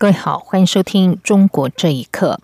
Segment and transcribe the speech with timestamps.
[0.00, 2.38] 各位好，欢迎收听《中国这一刻》。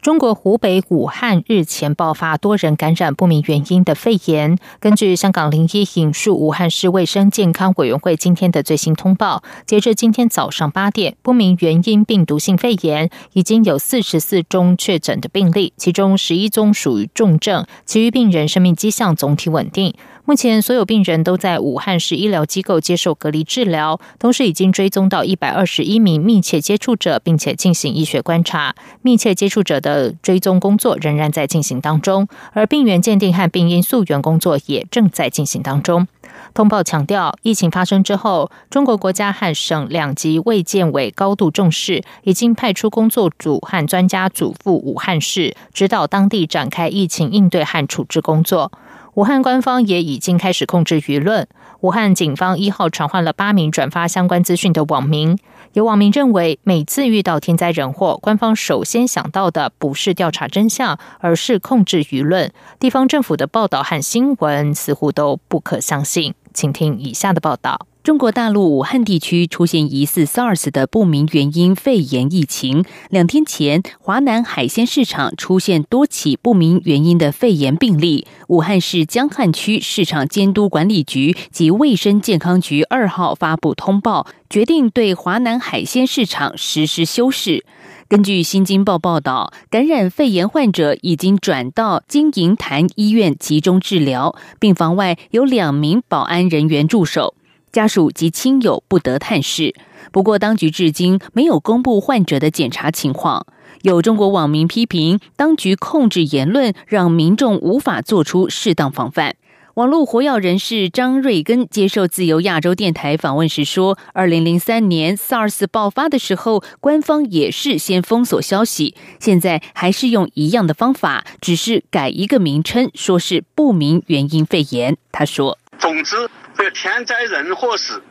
[0.00, 4.56] 中国湖北武汉日前爆发多人感染不明原因的肺炎。
[4.80, 19.94] 根据香港零一引述武汉市卫生健康委员会今天的最新通报，截至今天早上八点，不明原因病毒性肺炎已经有四十四宗确诊的病例，其中十一宗属于重症，其余病人生命迹象总体稳定。
[20.26, 28.74] 目前所有病人都在武汉市医疗机构接受隔离治疗，同时已经追踪到一百二十一名密切接触者，并且进行医学观察。
[29.02, 36.08] 密切接触者的追踪工作仍然在进行当中，而病原鉴定和病因溯源工作也正在进行当中。
[36.54, 48.72] 通报强调，疫情发生之后，中国国家和省两级卫健委高度重视，已经派出工作组和专家组赴武汉市，指导当地展开疫情应对和处置工作。
[49.14, 51.46] 武汉官方也已经开始控制舆论。
[51.80, 55.38] 武汉警方一号传唤了八名转发相关资讯的网民。
[55.74, 62.52] 有网民认为，每次遇到天灾人祸，官方首先想到的不是调查真相，而是控制舆论。
[62.80, 66.34] 地方政府的报道和新闻似乎都不可相信。
[66.52, 67.86] 请听以下的报道。
[68.04, 72.84] 中国大陆武汉地区出现疑似 SARS 的不明原因肺炎疫情。
[73.08, 78.26] 两天前，华南海鲜市场出现多起不明原因的肺炎病例。
[78.48, 87.64] 武汉市江汉区市场监督管理局及卫生健康局二号发布通报，决定对华南海鲜市场实施休市。
[88.06, 97.34] 根据《新京报》报道，感染肺炎患者已经转到金银潭医院集中治疗，病房外有两名保安人员驻守。
[97.74, 99.74] 家属及亲友不得探视。
[100.12, 103.44] 不过，当局至今没有公布患者的检查情况。
[103.82, 109.34] 有中国网民批评，当局控制言论，让民众无法做出适当防范。
[109.74, 128.02] 网络活跃人士张瑞根接受自由亚洲电台访问时说：“二零零三年 SARS 爆发的时候，官方也是先封锁消息，现在还是用一样的方法，只是改一个名称，说是不明原因肺炎。”他说：“总之。”这个天灾人祸时，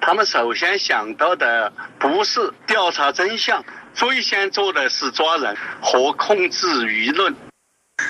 [0.00, 3.64] 他们首先想到的不是调查真相，
[3.94, 7.34] 最先做的是抓人和控制舆论。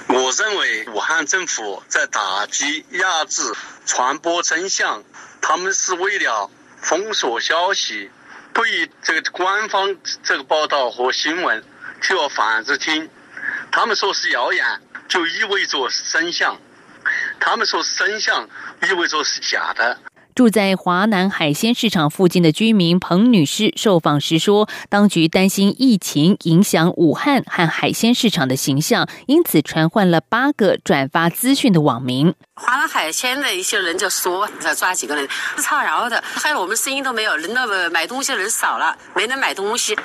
[0.09, 3.43] 我认为武汉政府在打击、压制
[3.85, 5.05] 传播真相，
[5.41, 8.11] 他们是为了封锁消息。
[8.53, 11.63] 对于这个官方这个报道和新闻，
[12.03, 13.09] 就要反着听。
[13.71, 16.59] 他们说是谣言，就意味着真相。
[17.41, 18.49] 他们说是真相，
[18.89, 19.99] 意味着是假的。
[20.35, 32.35] 住在华南海鲜市场附近的居民彭女士受访时说：“当局担心疫情影响武汉和海鲜市场的形象，因此传唤了八个转发资讯的网民。
[32.57, 35.27] 华南海鲜的一些人就说要抓几个人，
[35.57, 39.99] 是造谣的，害得我们生意都没有，人都买东西的人少了，没人买东西。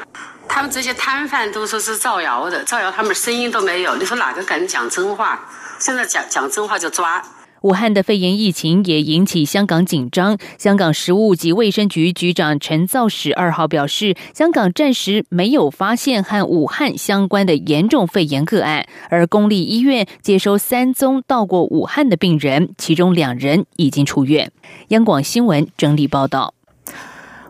[0.48, 3.98] 他们这些摊贩都说是造谣的，造谣他们生意都没有。
[3.98, 5.46] 你说哪个敢讲真话？
[5.82, 7.22] 现在讲讲真话就抓。”
[7.62, 10.36] 武汉的肺炎疫情也引起香港紧张。
[10.58, 24.52] 香港食物及卫生局局长陈肇始二号表示，香港暂时没有发现和武汉相关的严重肺炎个案，而公立医院接收三宗到过武汉的病人，其中两人已经出院。
[24.88, 26.56] 央广新闻整理报道：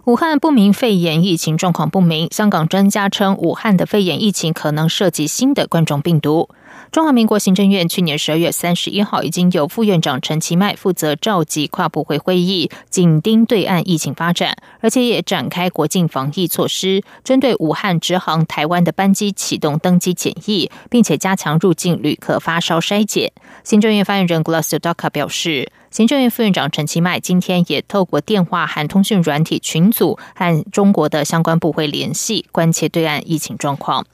[0.03, 6.49] 武汉不明肺炎疫情状况不明，香港专家称，武汉的肺炎疫情可能涉及新的冠状病毒。
[6.91, 23.31] 中华民国行政院去年十二月三十一号已经有副院长陈其迈负责召集跨部会会议，紧盯对岸疫情发展，而且也展开国境防疫措施，针对武汉直航台湾的班机启动登机检疫，并且加强入境旅客发烧筛检。
[23.63, 34.05] 行政院发言人 Glass Doka 表示，行政院副院长陈其迈今天也透过电话和通讯软体群组和中国的相关部会联系，关切对岸疫情状况。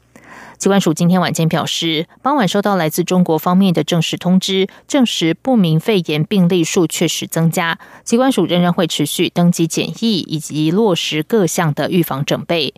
[0.58, 7.78] 机关署今天晚间表示，傍晚收到来自中国方面的正式通知，证实不明肺炎病例数确实增加。
[8.04, 12.74] 机关署仍然会持续登记检疫，以及落实各项的预防准备。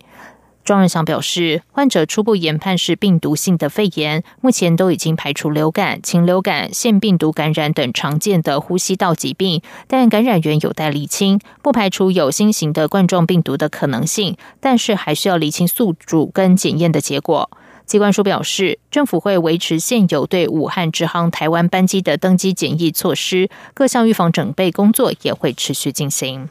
[0.62, 17.50] 庄仁祥表示，患者初步研判是病毒性的肺炎，目前都已经排除流感、禽流感、腺病毒感染等常见的呼吸道疾病，但感染源有待厘清，不排除有新型的冠状病毒的可能性，但是还需要厘清宿主跟检验的结果。
[17.90, 26.48] 机关署表示，政府会维持现有对武汉直航台湾班机的登机检疫措施，各项预防准备工作也会持续进行。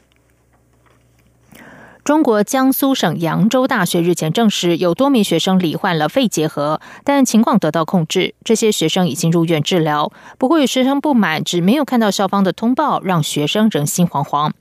[2.03, 8.36] 中国江苏省扬州大学日前证实，有多名学生罹患了肺结核，但情况得到控制。
[8.44, 10.12] 这些学生已经入院治疗。
[10.38, 14.51] 不过，有学生不满，只没有看到校方的通报，让学生人心惶惶。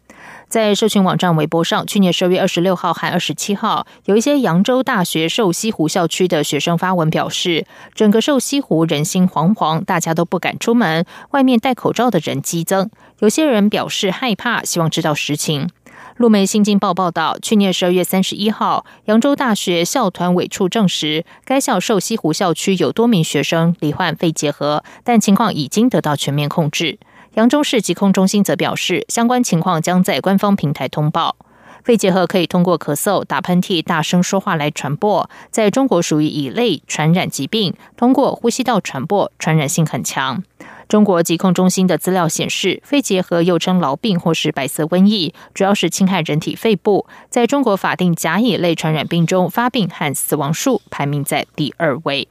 [0.48, 12.90] 在社群网站微博上，去年十二月二十六号和二十七号，有一些扬州大学瘦西湖校区的学生发文表示，整个瘦西湖人心惶惶，大家都不敢出门，外面戴口罩的人激增。
[13.18, 15.68] 有些人表示害怕，希望知道实情。
[16.16, 26.98] 路媒新京报报道，去年十二月三十一号，扬州大学校团委处证实，该校瘦西湖校区有多名学生罹患肺结核，但情况已经得到全面控制。
[27.34, 31.36] 扬州市疾控中心则表示，相关情况将在官方平台通报。
[31.84, 40.42] 肺结核可以通过咳嗽、打喷嚏、大声说话来传播，在中国属于乙类传染疾病，通过呼吸道传播，传染性很强。
[40.88, 47.06] 中国疾控中心的资料显示，肺结核又称痨病或是白色瘟疫，主要是侵害人体肺部。
[47.30, 52.28] 在中国法定甲乙类传染病中，发病和死亡数排名在第二位。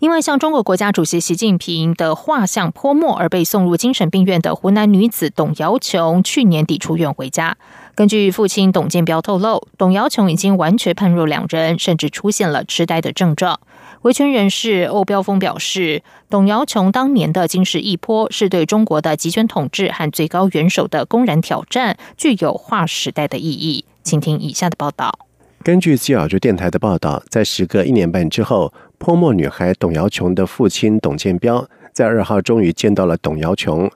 [0.00, 7.58] 因为向中国国家主席习近平的画像泼墨而被送入精神病院的湖南女子董瑶琼，去年底出院回家。
[7.94, 13.60] 根据父亲董建彪透露，董瑶琼已经完全判若两人，甚至出现了痴呆的症状。
[14.00, 23.84] 维权人士欧标峰表示，董瑶琼当年的惊世一泼是对中国的集权统治和最高元首的公然挑战，具有划时代的意义。
[24.02, 25.26] 请听以下的报道。
[25.62, 33.90] 根据吉尔州电台的报道，在时隔一年半之后，泼墨女孩董瑶琼的父亲董建彪在二号终于见到了董瑶琼。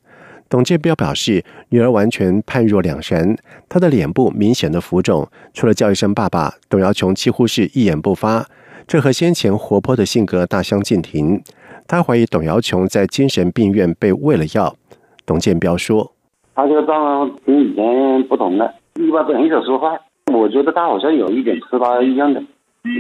[0.49, 3.37] 董建彪表示，女儿完全判若两人，
[3.69, 8.47] 她的脸部明显的浮肿，除了叫一声“爸爸”，董瑶琼几乎是一言不发。
[8.87, 11.43] 这和先前活泼的性格大相径庭。
[11.87, 14.75] 他怀疑董瑶琼在精神病院被喂了药。
[15.27, 16.13] 董建彪说
[16.57, 19.99] ：“他这个状况跟以前不同了，一般都很少说话。
[20.33, 22.43] 我觉得他好像有一点痴呆一样的。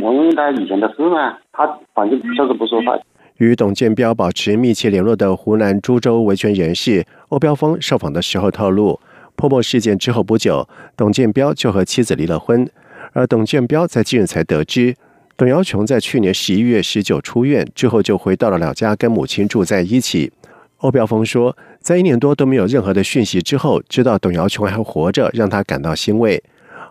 [0.02, 2.98] 我问他以前的事嘛，他反正就是不说话。”
[3.38, 9.00] 与董建彪保持密切联络的湖南株洲维权人士欧彪峰受访的时候透露，
[9.34, 12.68] 泼墨事件之后不久，董建彪就和妻子离了婚，
[13.12, 14.94] 而董建彪在近日才得知。
[15.36, 20.32] 董瑶琼在去年十一月十九出院之后，就回到了老家，跟母亲住在一起。
[20.78, 26.40] 欧标峰说，在一年多都没有任何的讯息之后，知道董瑶琼还活着，让他感到欣慰。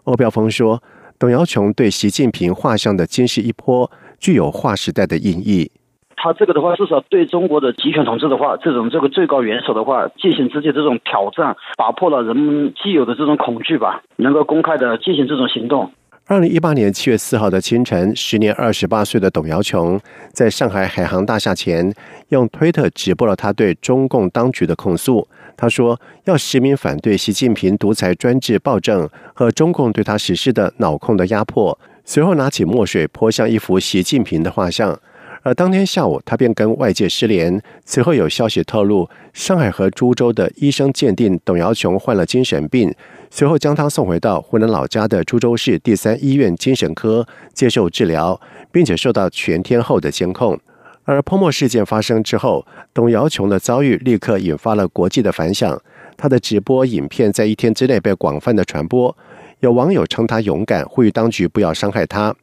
[0.04, 0.84] 欧标峰说，
[1.24, 3.90] 董瑶琼对习近平画像的惊世一泼，
[4.20, 5.72] 具有划时代的意义。
[6.18, 15.90] 他这个的话，至少对中国的集权统治的话，这种这个最高元首的话进行直接这种挑战，打破了人们既有的这种恐惧吧，能够公开的进行这种行动。
[16.28, 19.98] 二零一八年七月四号的清晨，时年二十八岁的董瑶琼
[20.34, 21.90] 在上海海航大厦前
[22.32, 25.26] 用推特直播了他对中共当局的控诉。
[25.56, 31.78] 他说要实名反对习近平独裁专制暴政和中共对他实施的脑控的压迫。
[32.06, 35.00] 随后拿起墨水泼向一幅习近平的画像。
[35.46, 37.62] 而当天下午，他便跟外界失联。
[37.86, 42.94] 随后有消息透露，上海和株洲的医生鉴定董瑶琼患了精神病。
[43.30, 48.40] 随后将他送回到湖南老家的株洲市第三医院精神科接受治疗，
[48.72, 50.58] 并且受到全天候的监控。
[51.06, 55.82] 而泼墨事件发生之后，董瑶琼的遭遇立刻引发了国际的反响。
[56.16, 59.16] 他的直播影片在一天之内被广泛的传播，
[59.60, 62.34] 有网友称他勇敢，呼吁当局不要伤害他。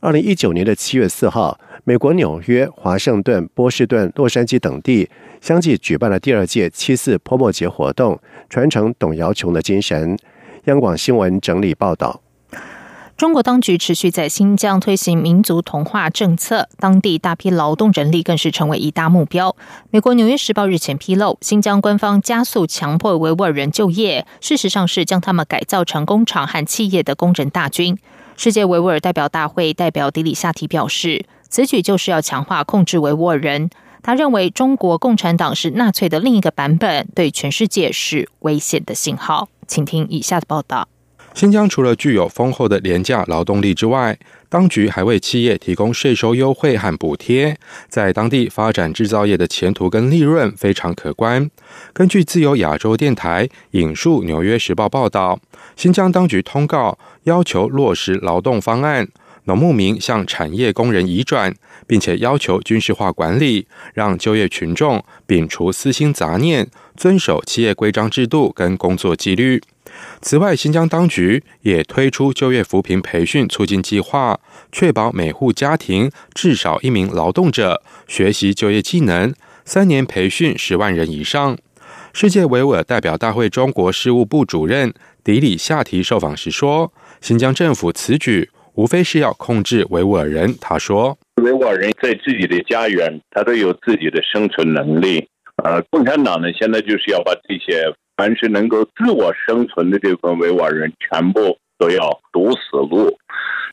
[0.00, 5.08] 二零一九年的七月四号，美国纽约、华盛顿、波士顿、洛杉矶等地
[5.40, 10.16] 相继举办了第二届七四泼墨节活动，传承董瑶琼的精神。
[10.64, 12.20] 央广新闻整理报道：
[13.20, 19.54] 中国当局持续在新疆推行民族同化政策，当地大批劳动人力更是成为一大目标。
[19.90, 27.98] 美国《纽约时报》日前披露，新疆官方加速强迫维吾尔人就业，事实上是将他们改造成工厂和企业的工人大军。
[28.38, 33.68] 世界维吾尔代表大会代表迪里夏提表示，此举就是要强化控制维吾尔人。
[34.02, 39.50] 他认为中国共产党是纳粹的另一个版本，对全世界是危险的信号。
[39.68, 40.88] 请听以下的报道：
[41.32, 44.18] 新疆除了具有丰厚的廉价劳动力之外，
[44.48, 47.56] 当局还为企业提供税收优惠和补贴，
[47.88, 51.48] 在当地发展制造业的前途跟利润非常可观。
[51.92, 55.38] 根据自由亚洲电台引述《纽约时报》报道，
[55.76, 59.08] 新疆当局通告要求落实劳动方案。
[59.44, 61.54] 农牧民向产业工人移转，
[61.86, 69.62] 并且要求军事化管理，让就业群众摒除私心杂念，遵守企业规章制度跟工作纪律。
[70.20, 74.38] 此外，新疆当局也推出就业扶贫培训促进计划，
[74.70, 79.32] 确保每户家庭至少一名劳动者学习就业技能，
[79.64, 81.56] 三年培训十万人以上。
[82.12, 84.92] 世界维吾尔代表大会中国事务部主任
[85.24, 95.26] 迪里夏提受访时说：“新疆政府此举无非是要控制维吾尔人。”他说：“维吾尔人在自己的家园，他都有自己的生存能力。
[95.62, 103.16] 呃，共产党呢，现在就是要把这些。”凡是能够自我生存的这部分维吾尔人，全部都要堵死路，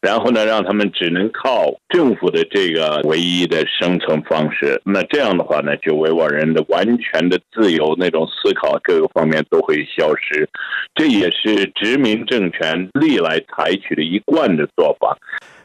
[0.01, 4.81] 然后呢，让他们只能靠政府的这个唯一的生存方式。
[4.85, 10.47] 那这样的话呢，就维吾尔人的完全的自由，那种思考各个方面都会消失。
[10.95, 15.17] 这也是殖民政权历来采取的一贯的做法。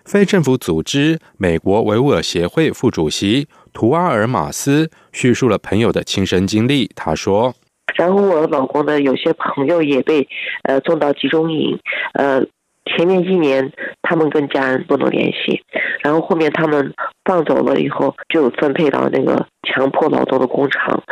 [0.04, 7.54] 非政府组织美国维吾尔协会副主席图阿尔马斯叙述了朋友的亲身经历，他说。
[7.94, 10.28] 然后我老公的有些朋友也被
[10.64, 11.78] 呃送到集中营，
[12.14, 12.42] 呃，
[12.86, 13.72] 前面一年
[14.02, 15.62] 他们跟家人不能联系，
[16.02, 16.92] 然后后面他们
[17.24, 21.02] 放走了以后就分配到那个强迫劳动的工厂，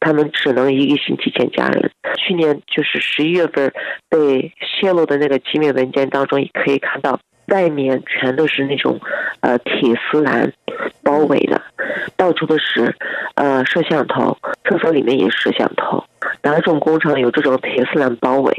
[0.00, 1.90] 他们只能一个星期见家人。
[2.16, 3.72] 去年就是十一月份
[4.08, 7.18] 被泄露的那个机密文件当中，也可以看到。
[7.48, 9.00] 外面全都是那种，
[9.40, 10.52] 呃，铁丝栏
[11.02, 11.58] 包围的，
[12.14, 12.94] 到处都是，
[13.36, 16.04] 呃，摄像头，厕所里面也摄像头。
[16.42, 18.52] 哪种工厂有这种铁丝栏包围？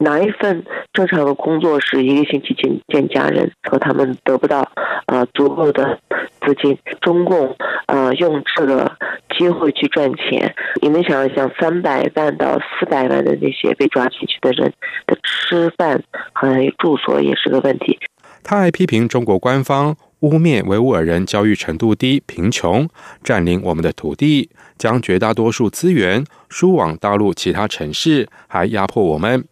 [0.00, 4.70] 哪一份正常的工作是一个星期见见家人，和他们得不到
[5.06, 5.98] 呃足够的
[6.46, 6.78] 资金？
[7.00, 7.56] 中共
[7.86, 8.92] 呃用这个
[9.36, 14.72] 机会去赚钱，你们想一想，三百万到四百万的那些被抓进去的人
[15.06, 16.00] 的吃饭
[16.32, 17.98] 和住所也是个问题。
[18.44, 22.88] 他还批评中国官方污蔑维吾尔人教育程度低、贫穷，
[23.22, 29.44] 占领我们的土地，将绝大多数资源输往大陆其他城市，还压迫我们。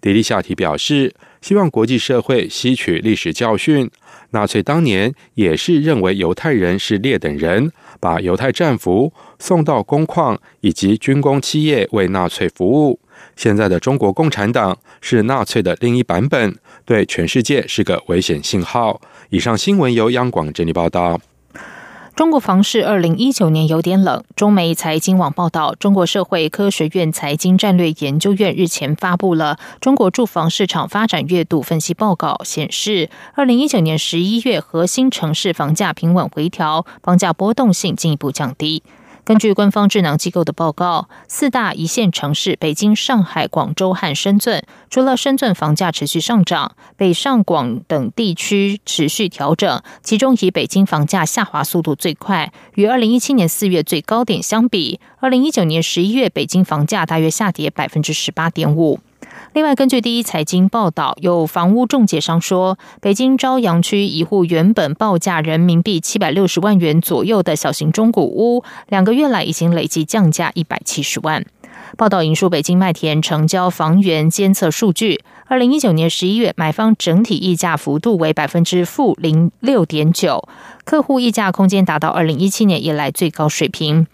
[0.00, 3.90] 迪利夏提表示，希望国际社会吸取历史教训。
[4.30, 13.00] 纳粹当年也是认为犹太人是劣等人，把犹太战俘送到工矿以及军工企业为纳粹服务。
[13.36, 16.56] 现在的中国共产党是纳粹的另一版本。
[16.84, 19.00] 对全世界是个危险信号。
[19.30, 21.20] 以上新闻由央广整理报道。
[22.14, 24.22] 中国房市二零一九年有点冷。
[24.36, 38.82] 中媒财经网报道，中国社会科学院财经战略研究院日前发布了中国住房市场发展月度分析报告，显示二零一九年十一月核心城市房价平稳回调，房价波动性进一步降低。
[39.24, 49.80] 根据官方智能机构的报告，四大一线城市北京、上海、广州和深圳，除了深圳房价持续上涨，北上广等地区持续调整。
[50.02, 58.98] 其中以北京房价下滑速度最快，与二零一七年四月最高点相比，二零一九年十一月北京房价大约下跌百分之十八点五。
[59.54, 71.44] 另外，根据第一财经报道，有房屋中介商说，北京朝阳区一户原本报价人民币七百六十万元左右的小型中古屋，两个月来已经累计降价一百七十万。
[71.98, 80.48] 报道引述北京麦田成交房源监测数据，二零一九年十一月买方整体溢价幅度为百分之负零六点九，
[80.86, 84.06] 客户溢价空间达到二零一七年以来最高水平。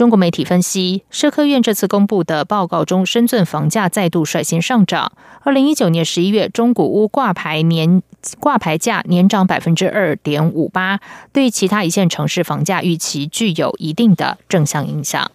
[0.00, 5.12] 中国媒体分析，社科院这次公布的报告中，深圳房价再度率先上涨。
[5.42, 8.02] 二零一九年十一月，中古屋挂牌年
[8.38, 11.00] 挂牌价年涨百分之二点五八，
[11.34, 15.30] 对其他一线城市房价预期具有一定的正向影响。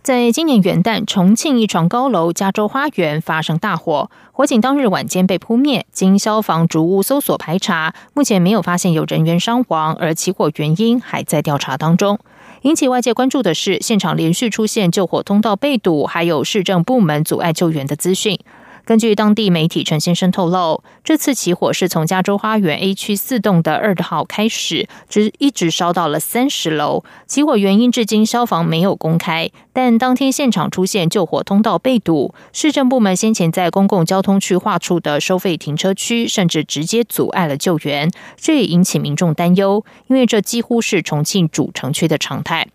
[0.00, 5.84] 在今年元旦，重庆一幢高楼加州花园发生大火，火警当日晚间被扑灭。
[5.90, 12.20] 经消防逐屋搜索排查，目前没有发现有人员伤亡，而起火原因还在调查当中。
[12.62, 18.38] 引起外界关注的是，现场连续出现救火通道被堵，还有市政部门阻碍救援的资讯。
[18.84, 27.04] 根据当地媒体陈先生透露，这次起火是从加州花园 A 区四栋的二号开始，直一直烧到了三十楼。
[27.26, 42.66] 起火原因至今消防没有公开，但当天现场出现救火通道被堵，市政部门先前在公共交通区划出的收费停车区，甚至直接阻碍了救援，这也引起民众担忧，因为这几乎是重庆主城区的常态。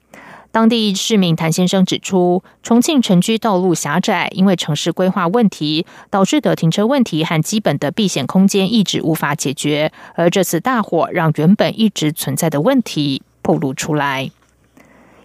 [0.55, 14.31] 当地市民谭先生指出，重庆城区道路狭窄，因为城市规划问题导致的停车问题和基本的避险空间一直无法解决，而这次大火让原本一直存在的问题暴露出来。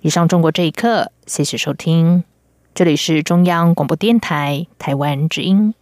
[0.01, 2.25] 以上，中国这一刻，谢谢收听，
[2.75, 5.73] 这里是中央广播电台台湾之音，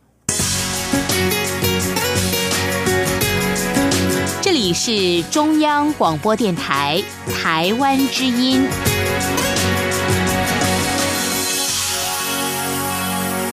[4.42, 7.02] 这里是中央广播电台
[7.42, 8.68] 台湾之音。